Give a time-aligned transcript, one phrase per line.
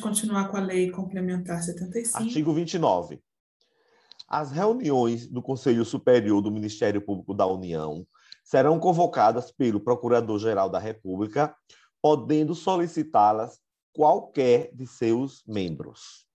[0.00, 2.18] continuar com a Lei Complementar 75.
[2.18, 3.22] Artigo 29.
[4.26, 8.06] As reuniões do Conselho Superior do Ministério Público da União
[8.44, 11.54] serão convocadas pelo Procurador-Geral da República,
[12.00, 13.60] podendo solicitá-las
[13.92, 16.26] qualquer de seus membros.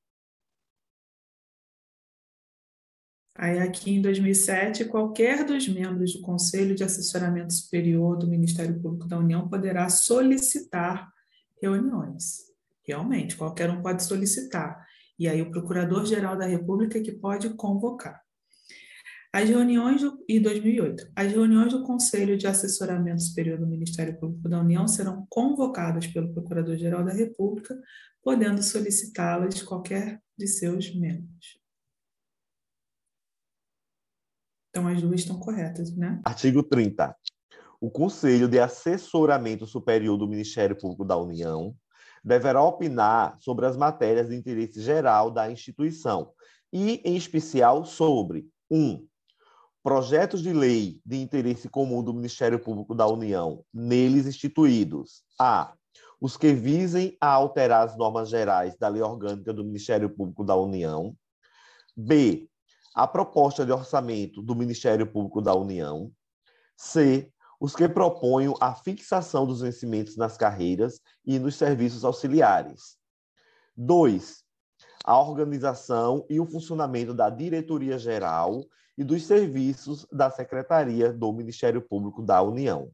[3.38, 9.08] Aí, aqui em 2007, qualquer dos membros do Conselho de Assessoramento Superior do Ministério Público
[9.10, 11.12] da União poderá solicitar
[11.62, 12.55] reuniões.
[12.88, 14.86] Realmente, qualquer um pode solicitar.
[15.18, 18.22] E aí o Procurador-Geral da República é que pode convocar.
[19.34, 24.48] As reuniões do, em 2008, as reuniões do Conselho de Assessoramento Superior do Ministério Público
[24.48, 27.78] da União serão convocadas pelo Procurador-Geral da República,
[28.24, 31.60] podendo solicitá-las qualquer de seus membros.
[34.70, 36.22] Então, as duas estão corretas, né?
[36.24, 37.14] Artigo 30.
[37.82, 41.76] O Conselho de Assessoramento Superior do Ministério Público da União
[42.26, 46.32] deverá opinar sobre as matérias de interesse geral da instituição
[46.74, 48.78] e, em especial, sobre 1.
[48.78, 49.08] Um,
[49.84, 55.22] projetos de lei de interesse comum do Ministério Público da União, neles instituídos.
[55.40, 55.74] A.
[56.20, 60.56] Os que visem a alterar as normas gerais da Lei Orgânica do Ministério Público da
[60.56, 61.16] União.
[61.96, 62.50] B.
[62.96, 66.12] A proposta de orçamento do Ministério Público da União.
[66.76, 72.98] C os que proponham a fixação dos vencimentos nas carreiras e nos serviços auxiliares.
[73.76, 74.44] Dois,
[75.04, 78.66] a organização e o funcionamento da diretoria geral
[78.98, 82.92] e dos serviços da Secretaria do Ministério Público da União.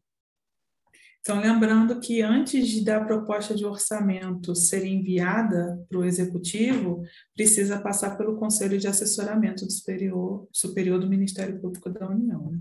[1.22, 7.04] Então, lembrando que antes da proposta de orçamento ser enviada para o Executivo,
[7.36, 12.50] precisa passar pelo Conselho de Assessoramento Superior, Superior do Ministério Público da União.
[12.50, 12.60] Né?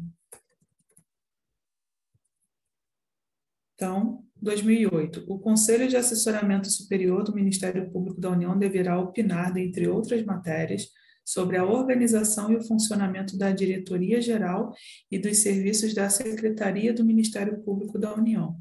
[3.81, 5.25] Então, 2008.
[5.27, 10.91] O Conselho de Assessoramento Superior do Ministério Público da União deverá opinar, dentre outras matérias,
[11.25, 14.75] sobre a organização e o funcionamento da Diretoria Geral
[15.11, 18.61] e dos serviços da Secretaria do Ministério Público da União.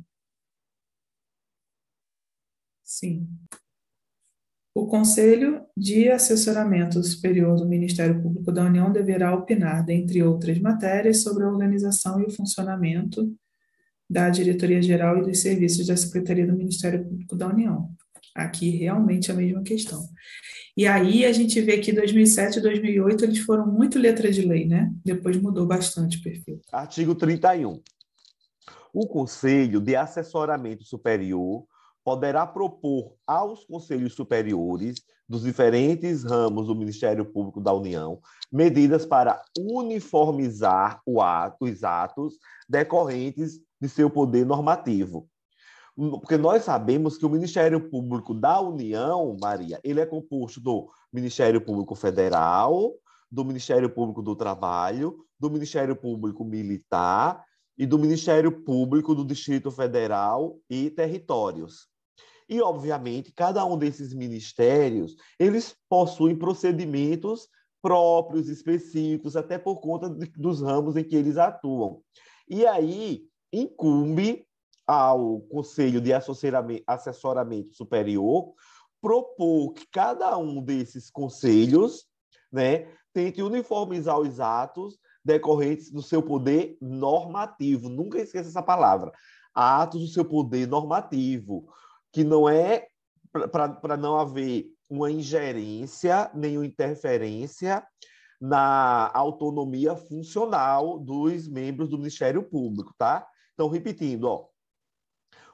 [2.81, 3.27] Sim.
[4.73, 11.23] O Conselho de Assessoramento Superior do Ministério Público da União deverá opinar, dentre outras matérias,
[11.23, 13.37] sobre a organização e o funcionamento
[14.09, 17.89] da Diretoria-Geral e dos Serviços da Secretaria do Ministério Público da União.
[18.35, 20.01] Aqui realmente é a mesma questão.
[20.75, 24.65] E aí a gente vê que 2007 e 2008 eles foram muito letra de lei,
[24.65, 24.91] né?
[25.03, 26.61] Depois mudou bastante o perfil.
[26.71, 27.81] Artigo 31.
[28.93, 31.65] O Conselho de Assessoramento Superior
[32.03, 34.95] poderá propor aos conselhos superiores
[35.27, 38.19] dos diferentes ramos do Ministério Público da União
[38.51, 42.33] medidas para uniformizar ato, os atos
[42.67, 45.27] decorrentes de seu poder normativo.
[45.95, 51.59] Porque nós sabemos que o Ministério Público da União, Maria, ele é composto do Ministério
[51.59, 52.93] Público Federal,
[53.29, 57.43] do Ministério Público do Trabalho, do Ministério Público Militar
[57.77, 61.87] e do Ministério Público do Distrito Federal e Territórios.
[62.47, 67.47] E, obviamente, cada um desses ministérios, eles possuem procedimentos
[67.81, 72.01] próprios, específicos, até por conta de, dos ramos em que eles atuam.
[72.49, 74.45] E aí, incumbe
[74.85, 78.53] ao Conselho de Assessoramento Superior
[79.01, 82.05] propor que cada um desses conselhos
[82.51, 87.89] né, tente uniformizar os atos decorrentes do seu poder normativo.
[87.89, 89.11] Nunca esqueça essa palavra.
[89.53, 91.67] Atos do seu poder normativo,
[92.11, 92.87] que não é
[93.31, 97.85] para não haver uma ingerência nem uma interferência
[98.41, 103.27] na autonomia funcional dos membros do Ministério Público, tá?
[103.59, 104.47] Então, repetindo, ó,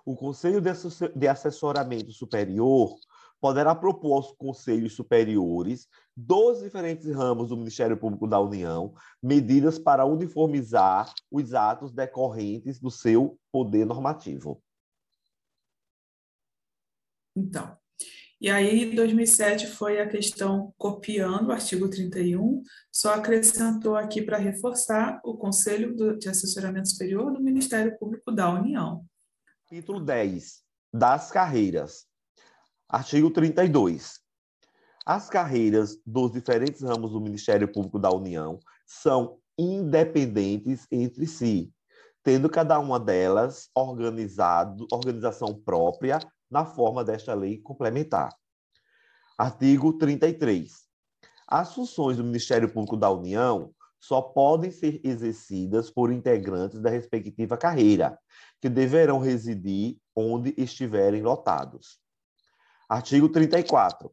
[0.05, 2.95] o Conselho de Assessoramento Superior
[3.41, 10.05] poderá propor aos conselhos superiores dos diferentes ramos do Ministério Público da União medidas para
[10.05, 14.61] uniformizar os atos decorrentes do seu poder normativo.
[17.35, 17.75] Então,
[18.45, 22.61] e aí, em 2007, foi a questão copiando o artigo 31,
[22.91, 29.03] só acrescentou aqui para reforçar o Conselho de Assessoramento Superior do Ministério Público da União.
[29.67, 30.61] Título 10,
[30.93, 32.05] das carreiras.
[32.87, 34.19] Artigo 32.
[35.03, 41.73] As carreiras dos diferentes ramos do Ministério Público da União são independentes entre si,
[42.21, 46.19] tendo cada uma delas organizado, organização própria
[46.55, 48.33] na forma desta lei complementar.
[49.37, 50.71] Artigo 33.
[51.45, 57.57] As funções do Ministério Público da União só podem ser exercidas por integrantes da respectiva
[57.57, 58.17] carreira,
[58.61, 61.99] que deverão residir onde estiverem lotados.
[62.87, 64.09] Artigo 34.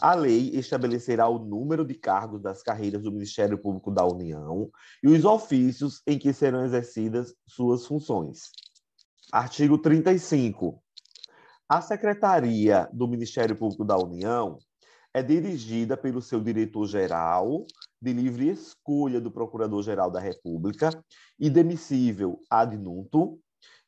[0.00, 4.70] A lei estabelecerá o número de cargos das carreiras do Ministério Público da União
[5.02, 8.52] e os ofícios em que serão exercidas suas funções.
[9.32, 10.80] Artigo 35.
[11.72, 14.58] A Secretaria do Ministério Público da União
[15.14, 17.64] é dirigida pelo seu diretor-geral,
[18.02, 20.90] de livre escolha do Procurador-Geral da República
[21.38, 23.38] e demissível ad nuntum,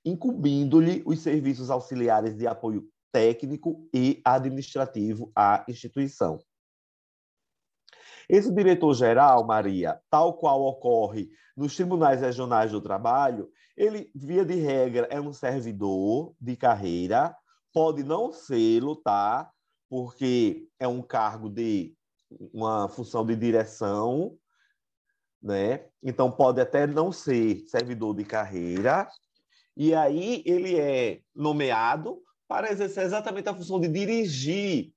[0.05, 6.38] incumbindo-lhe os serviços auxiliares de apoio técnico e administrativo à instituição.
[8.29, 15.08] Esse diretor-geral, Maria, tal qual ocorre nos tribunais regionais do trabalho, ele, via de regra,
[15.11, 17.37] é um servidor de carreira,
[17.72, 19.50] pode não ser, tá?
[19.88, 21.94] Porque é um cargo de
[22.52, 24.36] uma função de direção,
[25.42, 25.86] né?
[26.02, 29.08] Então pode até não ser servidor de carreira,
[29.76, 34.92] e aí ele é nomeado para exercer exatamente a função de dirigir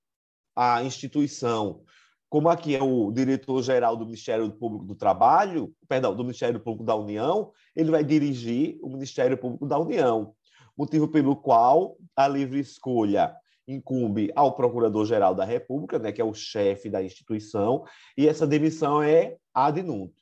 [0.55, 1.83] a instituição.
[2.29, 6.95] Como aqui é o diretor-geral do Ministério Público do Trabalho, perdão, do Ministério Público da
[6.95, 10.34] União, ele vai dirigir o Ministério Público da União,
[10.77, 13.35] motivo pelo qual a livre escolha
[13.67, 17.83] incumbe ao Procurador-Geral da República, né, que é o chefe da instituição,
[18.17, 20.13] e essa demissão é ad nuntum.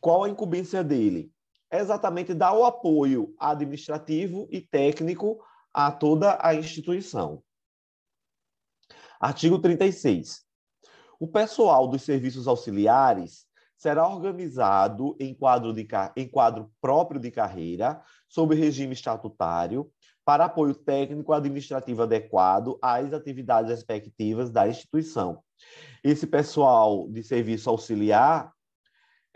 [0.00, 1.30] Qual a incumbência dele?
[1.70, 7.42] É exatamente dar o apoio administrativo e técnico a toda a instituição.
[9.20, 10.44] Artigo 36.
[11.18, 13.46] O pessoal dos serviços auxiliares
[13.76, 15.86] será organizado em quadro, de,
[16.16, 18.00] em quadro próprio de carreira,
[18.34, 19.88] sob regime estatutário,
[20.24, 25.38] para apoio técnico administrativo adequado às atividades respectivas da instituição.
[26.02, 28.52] Esse pessoal de serviço auxiliar,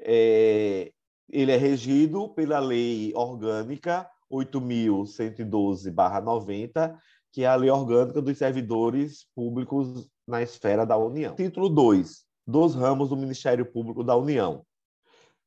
[0.00, 0.90] é,
[1.30, 6.98] ele é regido pela lei orgânica 8.112-90,
[7.32, 11.36] que é a Lei Orgânica dos Servidores Públicos na Esfera da União.
[11.36, 14.66] Título 2, dos ramos do Ministério Público da União.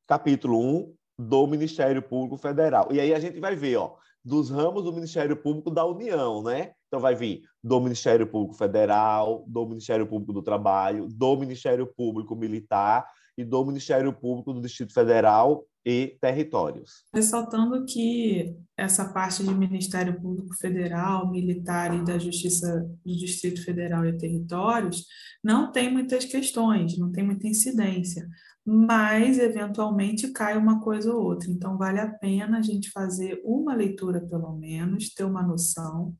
[0.06, 2.88] Capítulo 1, do Ministério Público Federal.
[2.90, 3.94] E aí a gente vai ver, ó,
[4.24, 6.72] dos ramos do Ministério Público da União, né?
[6.88, 12.36] Então vai vir do Ministério Público Federal, do Ministério Público do Trabalho, do Ministério Público
[12.36, 13.06] Militar
[13.36, 17.04] e do Ministério Público do Distrito Federal e territórios.
[17.12, 24.06] Ressaltando que essa parte de Ministério Público Federal, Militar e da Justiça do Distrito Federal
[24.06, 25.04] e territórios
[25.42, 28.28] não tem muitas questões, não tem muita incidência,
[28.64, 31.50] mas eventualmente cai uma coisa ou outra.
[31.50, 36.14] Então vale a pena a gente fazer uma leitura pelo menos, ter uma noção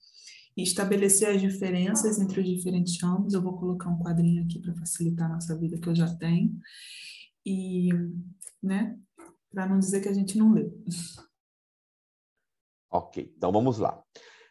[0.57, 3.35] e estabelecer as diferenças entre os diferentes ramos.
[3.35, 6.59] Eu vou colocar um quadrinho aqui para facilitar a nossa vida que eu já tenho.
[7.45, 7.89] E,
[8.63, 8.99] né,
[9.53, 10.73] para não dizer que a gente não leu.
[12.91, 14.03] Ok, então vamos lá.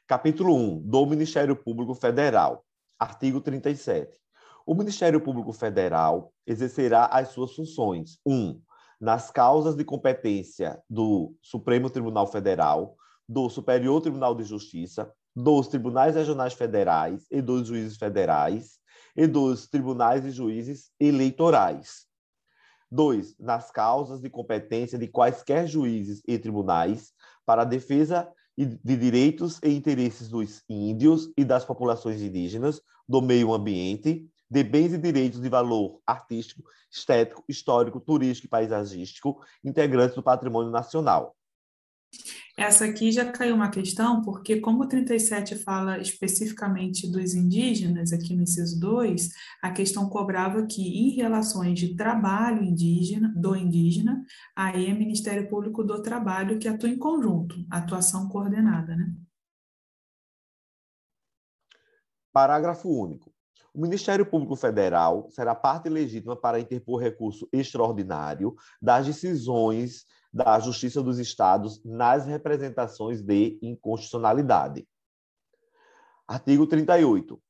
[0.07, 2.65] Capítulo 1 do Ministério Público Federal,
[3.00, 4.19] artigo 37.
[4.65, 8.33] O Ministério Público Federal exercerá as suas funções: 1.
[8.33, 8.62] Um,
[9.00, 12.95] nas causas de competência do Supremo Tribunal Federal,
[13.27, 18.79] do Superior Tribunal de Justiça, dos tribunais regionais federais e dos juízes federais,
[19.15, 22.05] e dos tribunais e juízes eleitorais.
[22.89, 27.13] Dois, nas causas de competência de quaisquer juízes e tribunais
[27.45, 33.53] para a defesa de direitos e interesses dos índios e das populações indígenas, do meio
[33.53, 40.21] ambiente, de bens e direitos de valor artístico, estético, histórico, turístico e paisagístico, integrantes do
[40.21, 41.35] patrimônio nacional.
[42.58, 48.36] Essa aqui já caiu uma questão, porque como o 37 fala especificamente dos indígenas, aqui
[48.36, 49.30] no inciso 2,
[49.63, 54.24] a questão cobrava que em relações de trabalho indígena, do indígena,
[54.56, 59.12] aí é Ministério Público do Trabalho que atua em conjunto, atuação coordenada, né?
[62.34, 63.34] Parágrafo único.
[63.74, 71.01] O Ministério Público Federal será parte legítima para interpor recurso extraordinário das decisões da Justiça
[71.01, 74.88] dos Estados nas representações de inconstitucionalidade.
[76.27, 77.41] Artigo 38.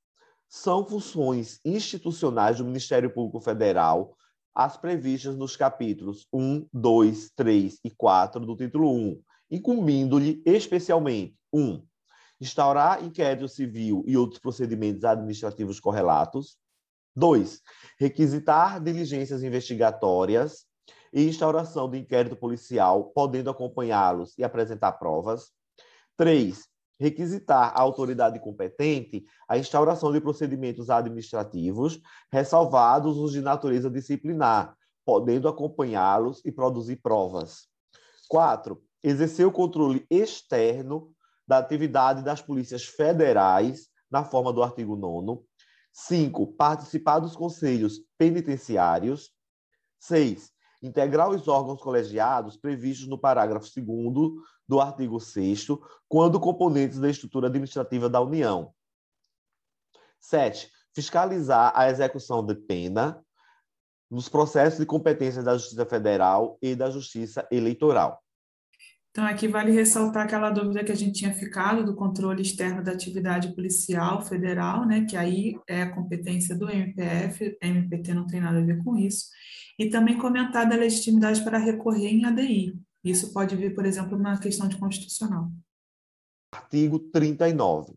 [0.50, 4.18] São funções institucionais do Ministério Público Federal
[4.54, 11.86] as previstas nos capítulos 1, 2, 3 e 4 do título 1, incumbindo-lhe especialmente 1.
[12.42, 16.58] Instaurar inquérito civil e outros procedimentos administrativos correlatos.
[17.16, 17.62] 2.
[18.00, 20.66] Requisitar diligências investigatórias
[21.14, 25.52] e instauração de inquérito policial, podendo acompanhá-los e apresentar provas.
[26.18, 26.68] Três,
[27.00, 32.00] requisitar à autoridade competente a instauração de procedimentos administrativos,
[32.32, 34.76] ressalvados os de natureza disciplinar,
[35.06, 37.68] podendo acompanhá-los e produzir provas.
[38.30, 41.14] Quatro, exercer o controle externo
[41.48, 45.42] da atividade das polícias federais na forma do artigo 9
[45.92, 46.54] 5.
[46.54, 49.32] Participar dos conselhos penitenciários.
[50.00, 50.52] 6.
[50.82, 54.34] Integrar os órgãos colegiados previstos no parágrafo 2
[54.68, 55.68] do artigo 6
[56.08, 58.74] quando componentes da estrutura administrativa da União.
[60.20, 60.72] 7.
[60.94, 63.24] Fiscalizar a execução de pena
[64.10, 68.22] nos processos de competência da Justiça Federal e da Justiça Eleitoral.
[69.12, 72.94] Então, aqui vale ressaltar aquela dúvida que a gente tinha ficado do controle externo da
[72.94, 78.60] atividade policial federal, né, que aí é a competência do MPF, MPT não tem nada
[78.60, 79.26] a ver com isso,
[79.78, 82.80] e também comentar da legitimidade para recorrer em ADI.
[83.04, 85.52] Isso pode vir, por exemplo, uma questão de constitucional.
[86.54, 87.96] Artigo 39.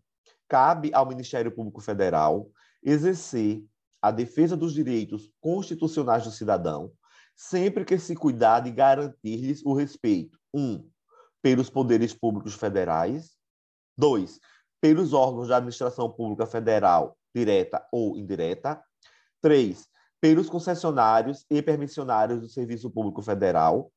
[0.49, 2.51] Cabe ao Ministério Público Federal
[2.83, 3.65] exercer
[4.03, 6.91] a defesa dos direitos constitucionais do cidadão,
[7.37, 10.39] sempre que se cuidar de garantir-lhes o respeito.
[10.53, 10.61] 1.
[10.61, 10.94] Um,
[11.45, 13.37] pelos poderes públicos federais.
[13.95, 14.41] Dois,
[14.81, 18.83] pelos órgãos da administração pública federal, direta ou indireta.
[19.43, 19.87] Três,
[20.23, 23.93] pelos concessionários e permissionários do Serviço Público Federal.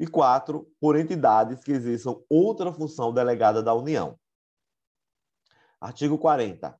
[0.00, 4.18] E quatro, por entidades que exerçam outra função delegada da União.
[5.78, 6.74] Artigo 40.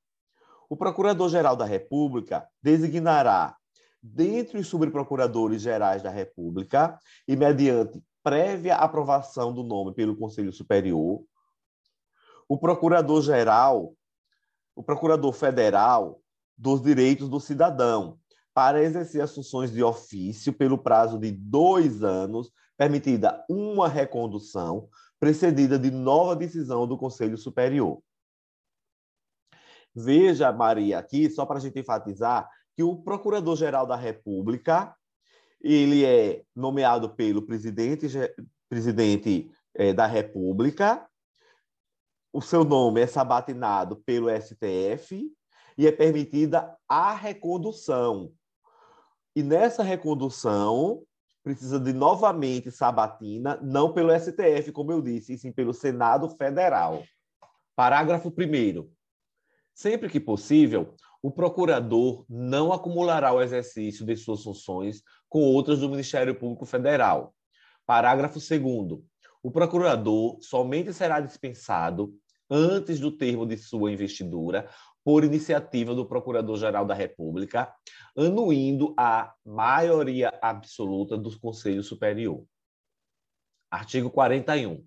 [0.71, 3.55] O Procurador-Geral da República designará,
[4.03, 11.23] dentre os subprocuradores gerais da República, e mediante prévia aprovação do nome pelo Conselho Superior,
[12.49, 13.95] o Procurador-Geral,
[14.75, 16.21] o Procurador Federal
[16.59, 18.19] dos Direitos do Cidadão,
[18.53, 24.89] para exercer as funções de ofício pelo prazo de dois anos, permitida uma recondução,
[25.21, 28.03] precedida de nova decisão do Conselho Superior.
[29.95, 34.97] Veja, Maria, aqui, só para a gente enfatizar, que o Procurador-Geral da República
[35.61, 38.07] ele é nomeado pelo presidente,
[38.69, 41.07] presidente é, da República,
[42.33, 45.31] o seu nome é sabatinado pelo STF
[45.79, 48.33] e é permitida a recondução.
[49.35, 51.03] E nessa recondução,
[51.43, 57.05] precisa de novamente sabatina, não pelo STF, como eu disse, e sim pelo Senado Federal.
[57.75, 58.91] Parágrafo 1.
[59.73, 65.89] Sempre que possível, o procurador não acumulará o exercício de suas funções com outras do
[65.89, 67.35] Ministério Público Federal.
[67.87, 69.01] Parágrafo 2.
[69.43, 72.13] O procurador somente será dispensado
[72.51, 74.69] antes do termo de sua investidura
[75.05, 77.73] por iniciativa do Procurador-Geral da República,
[78.17, 82.45] anuindo a maioria absoluta do Conselho Superior.
[83.71, 84.85] Artigo 41.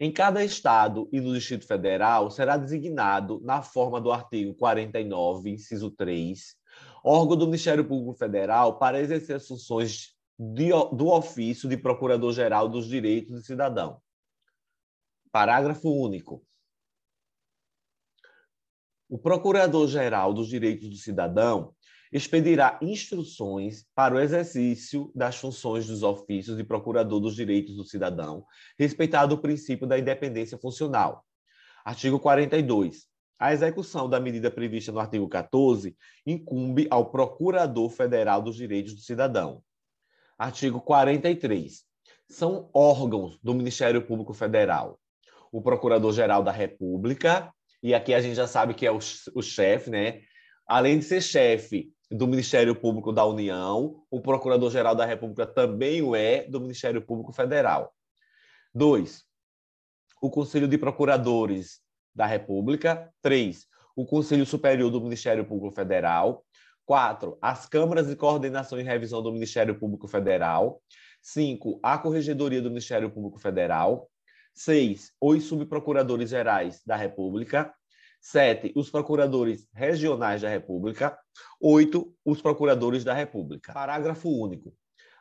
[0.00, 5.90] Em cada estado e no Distrito Federal será designado, na forma do artigo 49, inciso
[5.90, 6.56] 3,
[7.06, 12.88] órgão do Ministério Público Federal para exercer as funções de, do ofício de Procurador-Geral dos
[12.88, 14.02] Direitos do Cidadão.
[15.30, 16.44] Parágrafo único.
[19.08, 21.72] O Procurador-Geral dos Direitos do Cidadão
[22.12, 28.44] expedirá instruções para o exercício das funções dos ofícios de procurador dos direitos do cidadão,
[28.78, 31.24] respeitado o princípio da independência funcional.
[31.84, 33.06] Artigo 42.
[33.38, 39.00] A execução da medida prevista no artigo 14 incumbe ao Procurador Federal dos Direitos do
[39.00, 39.62] Cidadão.
[40.38, 41.84] Artigo 43.
[42.28, 44.98] São órgãos do Ministério Público Federal
[45.56, 47.50] o Procurador-Geral da República,
[47.82, 48.98] e aqui a gente já sabe que é o,
[49.34, 50.20] o chefe, né?
[50.66, 56.14] Além de ser chefe do Ministério Público da União, o Procurador-Geral da República também o
[56.14, 57.90] é do Ministério Público Federal.
[58.74, 59.24] Dois,
[60.20, 61.80] o Conselho de Procuradores
[62.16, 63.12] da República.
[63.20, 66.44] Três, o Conselho Superior do Ministério Público Federal.
[66.86, 70.80] Quatro, as câmaras de coordenação e revisão do Ministério Público Federal.
[71.20, 74.08] Cinco, a Corregedoria do Ministério Público Federal.
[74.54, 77.74] Seis, os subprocuradores gerais da República.
[78.20, 81.16] Sete, os procuradores regionais da República.
[81.60, 83.72] Oito, os procuradores da República.
[83.72, 84.72] Parágrafo único.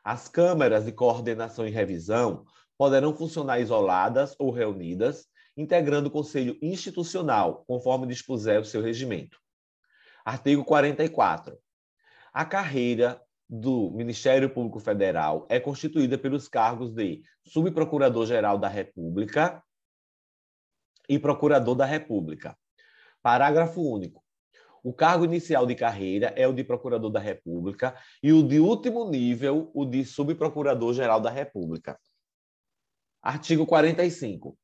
[0.04, 2.46] As câmaras de coordenação e revisão
[2.78, 9.40] poderão funcionar isoladas ou reunidas, integrando o conselho institucional, conforme dispuser o seu regimento.
[10.24, 11.58] Artigo 44.
[12.34, 19.64] A carreira do Ministério Público Federal é constituída pelos cargos de Subprocurador-Geral da República
[21.08, 22.58] e Procurador da República.
[23.22, 24.24] Parágrafo único.
[24.84, 29.10] O cargo inicial de carreira é o de Procurador da República e o de último
[29.10, 32.00] nível, o de Subprocurador-Geral da República.
[33.22, 34.58] Artigo 45.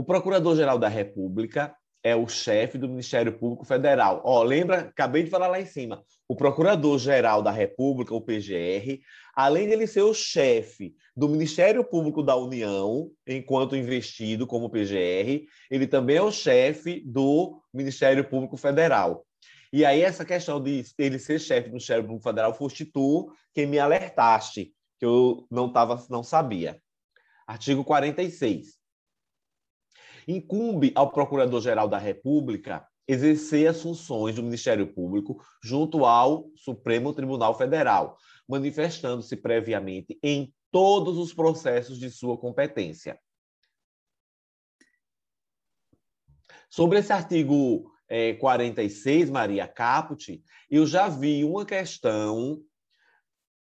[0.00, 4.22] O Procurador-Geral da República é o chefe do Ministério Público Federal.
[4.24, 8.98] Ó, lembra, acabei de falar lá em cima, o Procurador-Geral da República, o PGR,
[9.34, 15.44] além de ele ser o chefe do Ministério Público da União, enquanto investido como PGR,
[15.70, 19.26] ele também é o chefe do Ministério Público Federal.
[19.70, 23.66] E aí essa questão de ele ser chefe do Ministério Público Federal foste tu quem
[23.66, 26.80] me alertaste, que eu não tava, não sabia.
[27.46, 28.79] Artigo 46
[30.26, 37.56] incumbe ao Procurador-Geral da República exercer as funções do Ministério Público junto ao Supremo Tribunal
[37.56, 38.16] Federal,
[38.48, 43.18] manifestando-se previamente em todos os processos de sua competência.
[46.70, 52.62] Sobre esse artigo é, 46, Maria Caput, eu já vi uma questão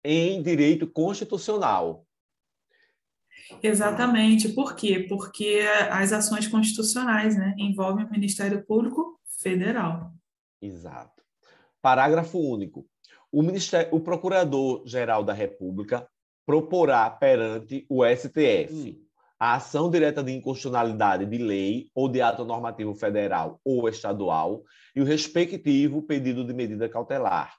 [0.04, 2.04] em direito constitucional,
[3.62, 4.48] Exatamente.
[4.50, 5.06] Por quê?
[5.08, 10.12] Porque as ações constitucionais né, envolvem o Ministério Público Federal.
[10.60, 11.22] Exato.
[11.80, 12.86] Parágrafo único.
[13.32, 16.06] O, Ministério, o Procurador-Geral da República
[16.44, 19.06] proporá perante o STF hum.
[19.38, 24.64] a ação direta de inconstitucionalidade de lei ou de ato normativo federal ou estadual
[24.94, 27.56] e o respectivo pedido de medida cautelar.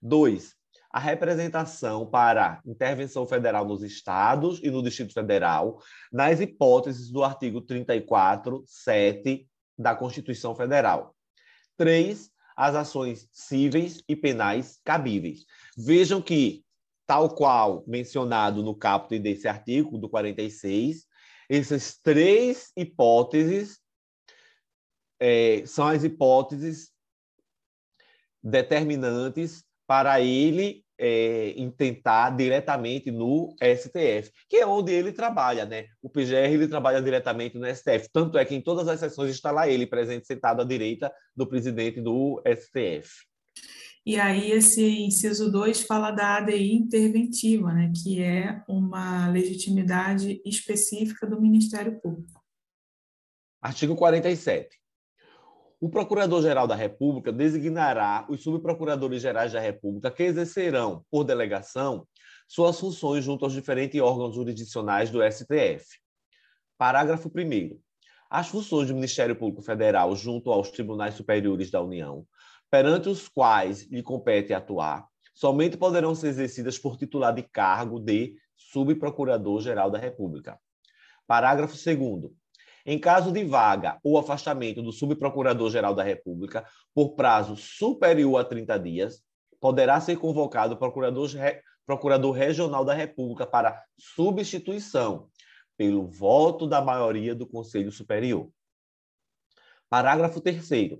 [0.00, 0.54] Dois,
[0.90, 5.80] a representação para intervenção federal nos estados e no Distrito Federal,
[6.12, 11.14] nas hipóteses do artigo 34, 7 da Constituição Federal.
[11.76, 15.44] Três, as ações cíveis e penais cabíveis.
[15.78, 16.64] Vejam que,
[17.06, 21.06] tal qual mencionado no caput desse artigo, do 46,
[21.48, 23.78] essas três hipóteses
[25.20, 26.90] é, são as hipóteses
[28.42, 35.86] determinantes para ele é, intentar diretamente no STF, que é onde ele trabalha, né?
[36.00, 39.50] O PGR ele trabalha diretamente no STF, tanto é que em todas as sessões está
[39.50, 43.10] lá ele presente sentado à direita do presidente do STF.
[44.06, 51.26] E aí esse inciso 2 fala da ADI interventiva, né, que é uma legitimidade específica
[51.26, 52.40] do Ministério Público.
[53.60, 54.79] Artigo 47.
[55.82, 62.06] O Procurador-Geral da República designará os subprocuradores-gerais da República que exercerão, por delegação,
[62.46, 65.86] suas funções junto aos diferentes órgãos jurisdicionais do STF.
[66.76, 67.80] Parágrafo 1.
[68.28, 72.26] As funções do Ministério Público Federal junto aos tribunais superiores da União,
[72.70, 78.36] perante os quais lhe compete atuar, somente poderão ser exercidas por titular de cargo de
[78.54, 80.60] subprocurador-geral da República.
[81.26, 82.30] Parágrafo 2.
[82.84, 86.64] Em caso de vaga ou afastamento do subprocurador-geral da República
[86.94, 89.22] por prazo superior a 30 dias,
[89.60, 91.28] poderá ser convocado o procurador,
[91.84, 95.28] procurador regional da República para substituição,
[95.76, 98.50] pelo voto da maioria do Conselho Superior.
[99.88, 100.98] Parágrafo 3.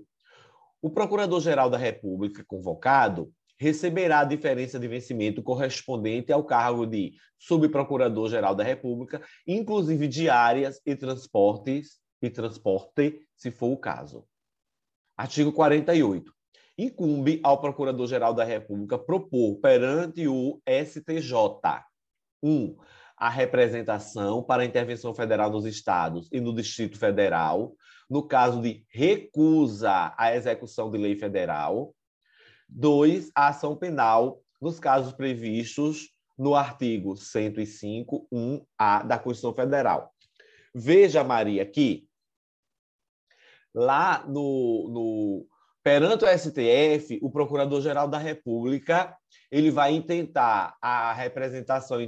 [0.81, 8.55] O Procurador-Geral da República convocado receberá a diferença de vencimento correspondente ao cargo de subprocurador-geral
[8.55, 14.25] da República, inclusive diárias e transportes e transporte, se for o caso.
[15.15, 16.33] Artigo 48.
[16.75, 21.31] Incumbe ao Procurador-Geral da República propor perante o STJ
[22.41, 22.49] 1.
[22.49, 22.75] Um,
[23.15, 27.75] a representação para a intervenção federal nos estados e no Distrito Federal,
[28.09, 31.93] no caso de recusa à execução de lei federal,
[32.73, 40.13] Dois, a ação penal nos casos previstos no artigo 105, 1A da Constituição Federal.
[40.73, 42.07] Veja, Maria, que
[43.75, 45.47] lá no, no
[45.83, 49.17] perante o STF, o Procurador-Geral da República
[49.51, 51.99] ele vai intentar a representação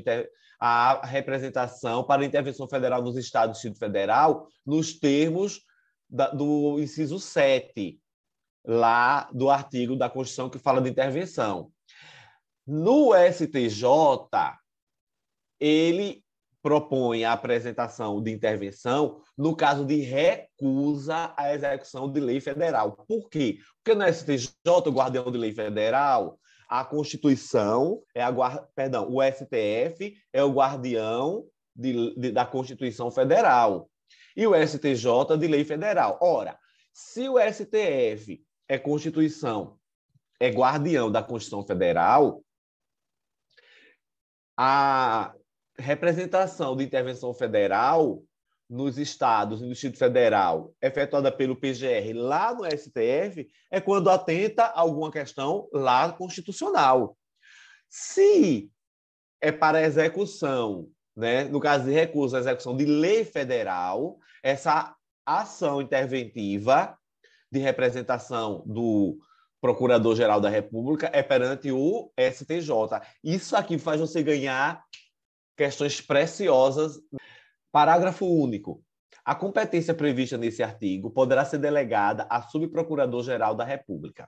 [0.59, 5.61] a representação para a intervenção federal nos estados do Distrito Federal nos termos
[6.09, 7.99] da, do inciso 7
[8.65, 11.71] lá do artigo da Constituição que fala de intervenção.
[12.65, 13.85] No STJ,
[15.59, 16.23] ele
[16.61, 22.93] propõe a apresentação de intervenção no caso de recusa à execução de lei federal.
[23.05, 23.57] Por quê?
[23.83, 28.31] Porque no STJ, o guardião de lei federal, a Constituição é a
[28.73, 31.45] perdão, o STF é o guardião
[31.75, 33.89] de, de, da Constituição Federal
[34.35, 36.17] e o STJ de lei federal.
[36.21, 36.57] Ora,
[36.93, 39.77] se o STF é Constituição,
[40.39, 42.43] é guardião da Constituição Federal,
[44.57, 45.33] a
[45.77, 48.23] representação de intervenção federal
[48.69, 54.63] nos estados e no Distrito Federal, efetuada pelo PGR lá no STF, é quando atenta
[54.63, 57.17] a alguma questão lá constitucional.
[57.89, 58.71] Se
[59.41, 64.95] é para execução, né, no caso de recurso, a execução de lei federal, essa
[65.25, 66.97] ação interventiva
[67.53, 69.19] de representação do
[69.61, 72.99] Procurador-Geral da República é perante o STJ.
[73.23, 74.83] Isso aqui faz você ganhar
[75.55, 76.99] questões preciosas.
[77.71, 78.83] Parágrafo único.
[79.23, 84.27] A competência prevista nesse artigo poderá ser delegada à Subprocurador-Geral da República.